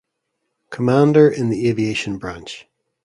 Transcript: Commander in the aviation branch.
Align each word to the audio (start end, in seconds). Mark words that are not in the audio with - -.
Commander 0.71 1.29
in 1.29 1.51
the 1.51 1.69
aviation 1.69 2.17
branch. 2.17 2.67